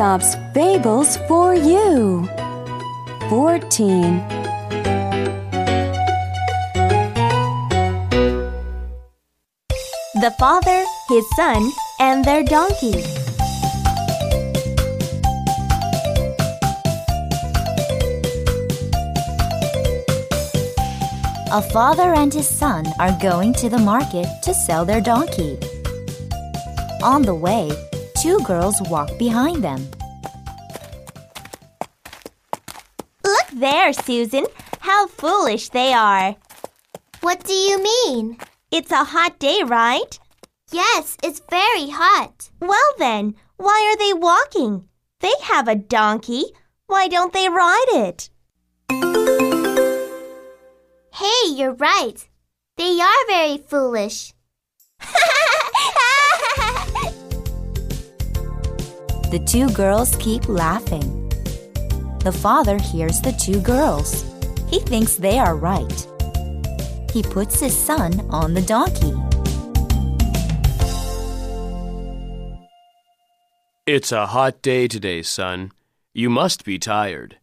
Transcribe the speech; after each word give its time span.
Aesop's 0.00 0.34
Fables 0.54 1.18
for 1.28 1.54
you. 1.54 2.26
14. 3.28 4.16
The 10.14 10.34
father, 10.38 10.86
his 11.10 11.28
son, 11.36 11.70
and 12.00 12.24
their 12.24 12.42
donkey. 12.42 13.04
A 21.52 21.60
father 21.60 22.14
and 22.14 22.32
his 22.32 22.48
son 22.48 22.86
are 22.98 23.12
going 23.20 23.52
to 23.52 23.68
the 23.68 23.78
market 23.78 24.26
to 24.44 24.54
sell 24.54 24.86
their 24.86 25.02
donkey. 25.02 25.58
On 27.02 27.20
the 27.20 27.34
way, 27.34 27.70
two 28.20 28.38
girls 28.40 28.82
walk 28.90 29.08
behind 29.18 29.64
them. 29.64 29.88
There, 33.60 33.92
Susan. 33.92 34.46
How 34.80 35.06
foolish 35.06 35.68
they 35.68 35.92
are. 35.92 36.34
What 37.20 37.44
do 37.44 37.52
you 37.52 37.82
mean? 37.82 38.38
It's 38.70 38.90
a 38.90 39.04
hot 39.04 39.38
day, 39.38 39.62
right? 39.64 40.18
Yes, 40.72 41.16
it's 41.22 41.42
very 41.50 41.90
hot. 41.90 42.50
Well, 42.60 42.92
then, 42.98 43.34
why 43.56 43.78
are 43.92 43.98
they 43.98 44.14
walking? 44.14 44.88
They 45.20 45.32
have 45.42 45.68
a 45.68 45.74
donkey. 45.74 46.44
Why 46.86 47.08
don't 47.08 47.32
they 47.32 47.48
ride 47.48 47.90
it? 47.90 48.30
Hey, 51.14 51.52
you're 51.52 51.74
right. 51.74 52.28
They 52.76 52.98
are 53.00 53.26
very 53.28 53.58
foolish. 53.58 54.32
The 59.30 59.38
two 59.38 59.70
girls 59.70 60.16
keep 60.16 60.48
laughing. 60.48 61.29
The 62.22 62.32
father 62.32 62.76
hears 62.76 63.22
the 63.22 63.32
two 63.32 63.60
girls. 63.60 64.24
He 64.68 64.78
thinks 64.78 65.16
they 65.16 65.38
are 65.38 65.56
right. 65.56 66.06
He 67.14 67.22
puts 67.22 67.58
his 67.58 67.74
son 67.74 68.20
on 68.28 68.52
the 68.52 68.60
donkey. 68.60 69.14
It's 73.86 74.12
a 74.12 74.26
hot 74.26 74.60
day 74.60 74.86
today, 74.86 75.22
son. 75.22 75.72
You 76.12 76.28
must 76.28 76.64
be 76.66 76.78
tired. 76.78 77.38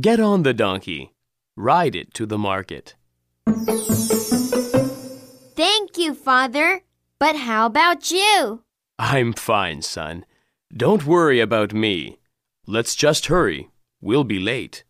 Get 0.00 0.20
on 0.20 0.44
the 0.44 0.54
donkey. 0.54 1.12
Ride 1.56 1.96
it 1.96 2.14
to 2.14 2.24
the 2.24 2.38
market. 2.38 2.94
Thank 5.56 5.98
you, 5.98 6.14
Father. 6.14 6.82
But 7.18 7.34
how 7.34 7.66
about 7.66 8.12
you? 8.12 8.62
I'm 8.96 9.32
fine, 9.32 9.82
son. 9.82 10.24
Don't 10.74 11.04
worry 11.04 11.40
about 11.40 11.74
me. 11.74 12.20
Let's 12.64 12.94
just 12.94 13.26
hurry. 13.26 13.70
We'll 14.02 14.24
be 14.24 14.38
late. 14.38 14.84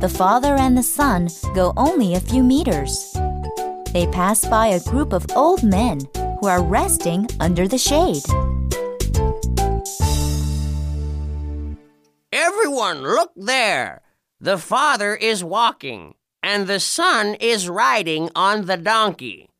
The 0.00 0.08
father 0.08 0.54
and 0.54 0.78
the 0.78 0.82
son 0.82 1.28
go 1.54 1.74
only 1.76 2.14
a 2.14 2.20
few 2.20 2.42
meters. 2.42 3.12
They 3.92 4.06
pass 4.12 4.46
by 4.46 4.68
a 4.68 4.80
group 4.80 5.12
of 5.12 5.26
old 5.34 5.62
men 5.62 6.00
who 6.40 6.46
are 6.46 6.62
resting 6.62 7.26
under 7.40 7.68
the 7.68 7.76
shade. 7.76 8.22
Everyone, 12.32 13.02
look 13.02 13.32
there! 13.36 14.02
The 14.40 14.56
father 14.56 15.16
is 15.16 15.42
walking, 15.42 16.14
and 16.42 16.66
the 16.66 16.80
son 16.80 17.34
is 17.40 17.68
riding 17.68 18.30
on 18.34 18.66
the 18.66 18.76
donkey. 18.76 19.50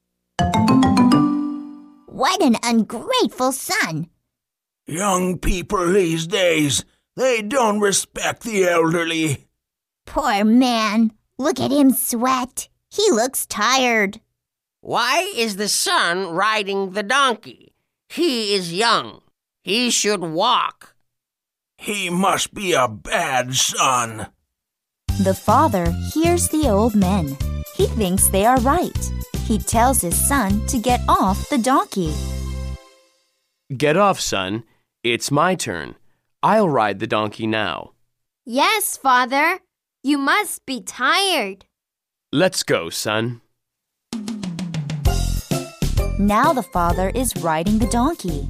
What 2.07 2.41
an 2.41 2.57
ungrateful 2.63 3.53
son! 3.53 4.09
Young 4.89 5.37
people 5.39 5.93
these 5.93 6.27
days, 6.27 6.83
they 7.15 7.43
don't 7.43 7.79
respect 7.79 8.43
the 8.43 8.65
elderly. 8.65 9.47
Poor 10.07 10.43
man. 10.47 11.13
Look 11.37 11.61
at 11.61 11.71
him 11.71 11.91
sweat. 11.91 12.71
He 12.91 13.11
looks 13.11 13.45
tired. 13.45 14.23
Why 14.81 15.31
is 15.37 15.57
the 15.57 15.69
son 15.69 16.31
riding 16.31 16.93
the 16.93 17.03
donkey? 17.03 17.75
He 18.09 18.55
is 18.55 18.73
young. 18.73 19.21
He 19.63 19.91
should 19.91 20.23
walk. 20.23 20.95
He 21.77 22.09
must 22.09 22.55
be 22.55 22.73
a 22.73 22.89
bad 22.89 23.55
son. 23.55 24.29
The 25.21 25.35
father 25.35 25.93
hears 26.15 26.49
the 26.49 26.67
old 26.67 26.95
men. 26.95 27.37
He 27.75 27.89
thinks 27.89 28.29
they 28.29 28.47
are 28.47 28.61
right. 28.61 29.13
He 29.45 29.59
tells 29.59 30.01
his 30.01 30.17
son 30.17 30.67
to 30.69 30.79
get 30.79 31.01
off 31.07 31.51
the 31.51 31.59
donkey. 31.59 32.15
Get 33.77 33.99
off, 33.99 34.19
son. 34.19 34.65
It's 35.05 35.31
my 35.31 35.55
turn. 35.55 35.95
I'll 36.43 36.69
ride 36.69 36.99
the 36.99 37.07
donkey 37.07 37.47
now. 37.47 37.93
Yes, 38.45 38.97
Father. 38.97 39.61
You 40.03 40.19
must 40.19 40.67
be 40.67 40.83
tired. 40.83 41.67
Let's 42.33 42.65
go, 42.65 42.91
son. 42.91 43.41
Now 46.19 46.53
the 46.53 46.67
father 46.73 47.11
is 47.15 47.33
riding 47.37 47.79
the 47.79 47.87
donkey. 47.87 48.49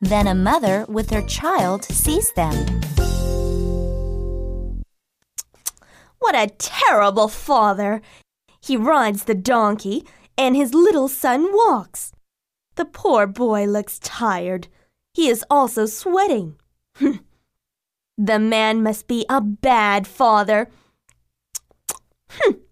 Then 0.00 0.26
a 0.26 0.34
mother 0.34 0.86
with 0.88 1.10
her 1.10 1.20
child 1.22 1.84
sees 1.84 2.32
them. 2.32 2.54
What 6.18 6.34
a 6.34 6.48
terrible 6.56 7.28
father! 7.28 8.00
He 8.62 8.78
rides 8.78 9.24
the 9.24 9.34
donkey, 9.34 10.06
and 10.38 10.56
his 10.56 10.72
little 10.72 11.08
son 11.08 11.52
walks. 11.52 12.12
The 12.76 12.86
poor 12.86 13.26
boy 13.26 13.66
looks 13.66 13.98
tired. 13.98 14.68
He 15.14 15.28
is 15.28 15.44
also 15.50 15.86
sweating. 15.86 16.56
the 18.18 18.38
man 18.38 18.82
must 18.82 19.06
be 19.06 19.26
a 19.28 19.40
bad 19.40 20.06
father. 20.06 20.68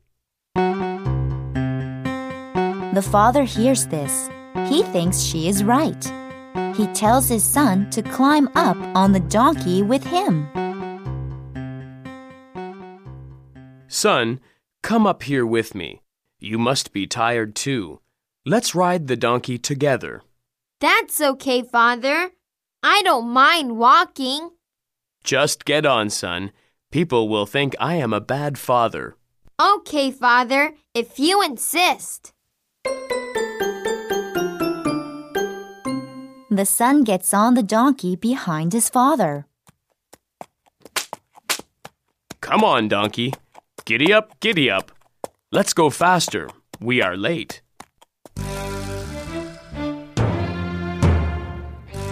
The 2.92 3.02
father 3.02 3.44
hears 3.44 3.86
this. 3.86 4.28
He 4.66 4.82
thinks 4.82 5.20
she 5.20 5.46
is 5.46 5.62
right. 5.62 6.04
He 6.74 6.88
tells 6.88 7.28
his 7.28 7.44
son 7.44 7.88
to 7.90 8.02
climb 8.02 8.48
up 8.56 8.76
on 8.96 9.12
the 9.12 9.20
donkey 9.20 9.84
with 9.84 10.02
him. 10.02 10.48
Son, 13.86 14.40
come 14.82 15.06
up 15.06 15.22
here 15.22 15.46
with 15.46 15.72
me. 15.72 16.02
You 16.40 16.58
must 16.58 16.92
be 16.92 17.06
tired 17.06 17.54
too. 17.54 18.00
Let's 18.44 18.74
ride 18.74 19.06
the 19.06 19.16
donkey 19.16 19.56
together. 19.56 20.22
That's 20.80 21.20
okay, 21.20 21.62
Father. 21.62 22.30
I 22.82 23.02
don't 23.02 23.28
mind 23.28 23.76
walking. 23.76 24.50
Just 25.22 25.66
get 25.66 25.84
on, 25.84 26.08
son. 26.08 26.52
People 26.90 27.28
will 27.28 27.44
think 27.44 27.76
I 27.78 27.96
am 27.96 28.14
a 28.14 28.20
bad 28.20 28.56
father. 28.58 29.14
Okay, 29.60 30.10
Father, 30.10 30.72
if 30.94 31.18
you 31.18 31.42
insist. 31.42 32.32
The 36.50 36.64
son 36.64 37.04
gets 37.04 37.34
on 37.34 37.54
the 37.54 37.62
donkey 37.62 38.16
behind 38.16 38.72
his 38.72 38.88
father. 38.88 39.46
Come 42.40 42.64
on, 42.64 42.88
donkey. 42.88 43.34
Giddy 43.84 44.14
up, 44.14 44.40
giddy 44.40 44.70
up. 44.70 44.90
Let's 45.52 45.74
go 45.74 45.90
faster. 45.90 46.48
We 46.80 47.02
are 47.02 47.16
late. 47.16 47.60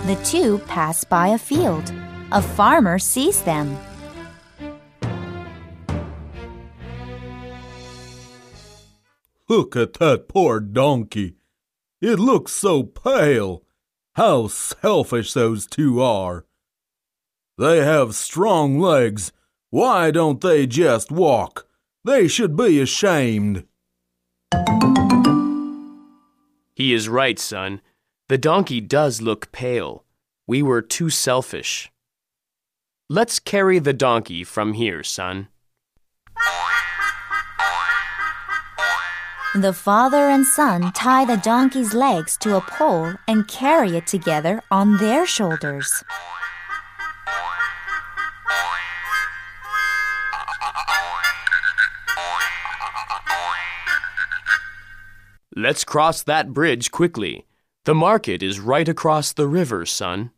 The 0.08 0.16
two 0.24 0.56
pass 0.60 1.04
by 1.04 1.28
a 1.28 1.38
field. 1.38 1.92
A 2.32 2.40
farmer 2.40 2.98
sees 2.98 3.42
them. 3.42 3.76
Look 9.50 9.76
at 9.76 9.92
that 10.00 10.24
poor 10.26 10.60
donkey. 10.60 11.36
It 12.00 12.18
looks 12.18 12.52
so 12.52 12.84
pale. 12.84 13.64
How 14.14 14.46
selfish 14.46 15.34
those 15.34 15.66
two 15.66 16.00
are. 16.00 16.46
They 17.58 17.84
have 17.84 18.14
strong 18.14 18.80
legs. 18.80 19.30
Why 19.68 20.10
don't 20.10 20.40
they 20.40 20.66
just 20.66 21.12
walk? 21.12 21.68
They 22.02 22.28
should 22.28 22.56
be 22.56 22.80
ashamed. 22.80 23.66
He 26.74 26.94
is 26.94 27.10
right, 27.10 27.38
son. 27.38 27.82
The 28.28 28.36
donkey 28.36 28.82
does 28.82 29.22
look 29.22 29.50
pale. 29.52 30.04
We 30.46 30.62
were 30.62 30.82
too 30.82 31.08
selfish. 31.08 31.90
Let's 33.08 33.38
carry 33.38 33.78
the 33.78 33.94
donkey 33.94 34.44
from 34.44 34.74
here, 34.74 35.02
son. 35.02 35.48
The 39.54 39.72
father 39.72 40.28
and 40.28 40.44
son 40.44 40.92
tie 40.92 41.24
the 41.24 41.38
donkey's 41.38 41.94
legs 41.94 42.36
to 42.42 42.54
a 42.54 42.60
pole 42.60 43.14
and 43.26 43.48
carry 43.48 43.96
it 43.96 44.06
together 44.06 44.62
on 44.70 44.98
their 44.98 45.24
shoulders. 45.24 46.04
Let's 55.56 55.82
cross 55.84 56.22
that 56.24 56.52
bridge 56.52 56.90
quickly. 56.90 57.46
The 57.88 57.94
market 57.94 58.42
is 58.42 58.60
right 58.60 58.86
across 58.86 59.32
the 59.32 59.48
river, 59.48 59.86
son. 59.86 60.30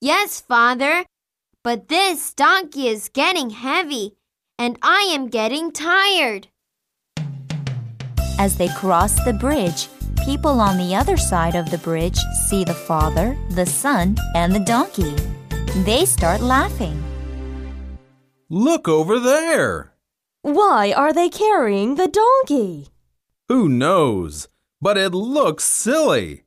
Yes, 0.00 0.40
Father. 0.40 1.04
But 1.62 1.88
this 1.88 2.32
donkey 2.32 2.88
is 2.88 3.10
getting 3.10 3.50
heavy, 3.50 4.16
and 4.58 4.78
I 4.80 5.12
am 5.12 5.28
getting 5.28 5.70
tired. 5.70 6.48
As 8.38 8.56
they 8.56 8.68
cross 8.68 9.22
the 9.22 9.34
bridge, 9.34 9.88
people 10.24 10.62
on 10.62 10.78
the 10.78 10.94
other 10.96 11.18
side 11.18 11.56
of 11.56 11.70
the 11.70 11.76
bridge 11.76 12.18
see 12.48 12.64
the 12.64 12.72
father, 12.72 13.36
the 13.50 13.66
son, 13.66 14.16
and 14.34 14.54
the 14.54 14.64
donkey. 14.64 15.14
They 15.84 16.06
start 16.06 16.40
laughing. 16.40 17.04
Look 18.48 18.88
over 18.88 19.20
there. 19.20 19.92
Why 20.40 20.94
are 20.96 21.12
they 21.12 21.28
carrying 21.28 21.96
the 21.96 22.08
donkey? 22.08 22.88
Who 23.48 23.68
knows? 23.68 24.48
But 24.80 24.96
it 24.96 25.12
looks 25.12 25.64
silly. 25.64 26.43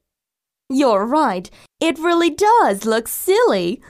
You're 0.70 1.06
right. 1.06 1.50
It 1.80 1.98
really 1.98 2.30
does 2.30 2.86
look 2.86 3.08
silly. 3.08 3.82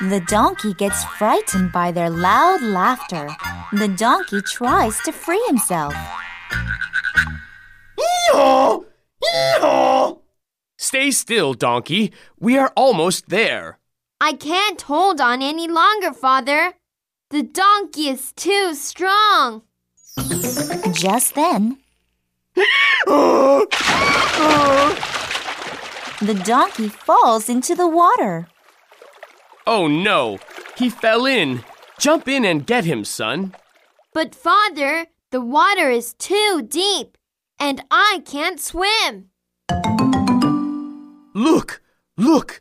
The 0.00 0.22
donkey 0.26 0.74
gets 0.74 1.04
frightened 1.04 1.72
by 1.72 1.90
their 1.90 2.10
loud 2.10 2.62
laughter. 2.62 3.28
The 3.72 3.88
donkey 3.88 4.40
tries 4.42 5.00
to 5.00 5.12
free 5.12 5.42
himself. 5.46 5.94
Stay 10.78 11.10
still, 11.10 11.54
donkey. 11.54 12.12
We 12.38 12.58
are 12.58 12.72
almost 12.76 13.28
there. 13.30 13.78
I 14.20 14.34
can't 14.34 14.82
hold 14.82 15.20
on 15.20 15.42
any 15.42 15.66
longer, 15.66 16.12
Father. 16.12 16.74
The 17.30 17.42
donkey 17.42 18.08
is 18.08 18.32
too 18.32 18.74
strong. 18.74 19.62
Just 20.92 21.34
then, 21.34 21.78
the 26.20 26.40
donkey 26.44 26.88
falls 26.88 27.48
into 27.48 27.74
the 27.74 27.88
water. 27.88 28.48
Oh 29.66 29.86
no, 29.88 30.38
he 30.76 30.90
fell 30.90 31.26
in. 31.26 31.64
Jump 31.98 32.28
in 32.28 32.44
and 32.44 32.66
get 32.66 32.84
him, 32.84 33.04
son. 33.04 33.54
But, 34.12 34.34
Father, 34.34 35.06
the 35.30 35.40
water 35.40 35.88
is 35.88 36.14
too 36.14 36.66
deep, 36.68 37.16
and 37.58 37.82
I 37.90 38.22
can't 38.26 38.60
swim. 38.60 39.30
Look, 41.34 41.80
look, 42.18 42.60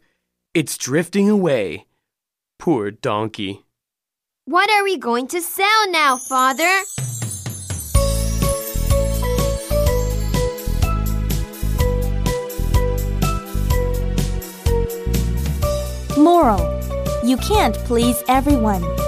it's 0.53 0.77
drifting 0.77 1.30
away. 1.30 1.88
Poor 2.59 2.92
donkey. 2.92 3.65
What 4.45 4.69
are 4.69 4.83
we 4.83 4.98
going 4.98 5.27
to 5.27 5.42
sell 5.42 5.92
now, 5.92 6.18
Father? 6.18 6.83
Moral 16.41 16.81
You 17.23 17.38
can't 17.38 17.75
please 17.85 18.23
everyone. 18.27 19.00